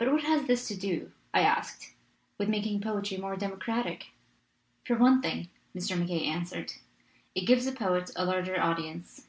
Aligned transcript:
"But 0.00 0.10
what 0.10 0.24
has 0.24 0.48
this 0.48 0.66
to 0.66 0.76
do," 0.76 1.12
I 1.32 1.42
asked, 1.42 1.94
"with 2.36 2.48
making 2.48 2.80
poetry 2.80 3.16
more 3.16 3.36
democratic?" 3.36 4.06
"For 4.84 4.96
one 4.98 5.22
thing," 5.22 5.50
Mr. 5.72 5.96
MacKaye 5.96 6.26
answered, 6.26 6.72
"it 7.36 7.46
gives 7.46 7.66
the 7.66 7.70
poet 7.70 8.10
a 8.16 8.24
larger 8.24 8.60
audience. 8.60 9.28